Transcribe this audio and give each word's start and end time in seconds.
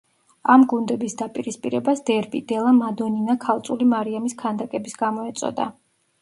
ამ 0.51 0.61
გუნდების 0.69 1.15
დაპირისპირებას 1.19 2.01
დერბი 2.07 2.41
„დელა 2.53 2.71
მადონინა“ 2.79 3.37
ქალწული 3.45 3.89
მარიამის 3.93 4.37
ქანდაკების 4.41 4.99
გამო 5.05 5.29
ეწოდა. 5.35 5.71